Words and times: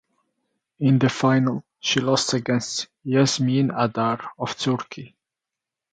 In 0.79 0.97
the 0.97 1.09
final 1.09 1.63
she 1.79 1.99
lost 1.99 2.33
against 2.33 2.87
Yasemin 3.05 3.69
Adar 3.71 4.31
of 4.39 4.57
Turkey. 4.57 5.15